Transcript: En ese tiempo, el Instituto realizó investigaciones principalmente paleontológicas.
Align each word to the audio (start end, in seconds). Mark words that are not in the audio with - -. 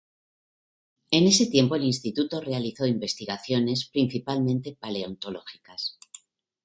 En 1.11 1.27
ese 1.27 1.45
tiempo, 1.45 1.75
el 1.75 1.83
Instituto 1.83 2.41
realizó 2.41 2.87
investigaciones 2.87 3.87
principalmente 3.87 4.75
paleontológicas. 4.75 5.99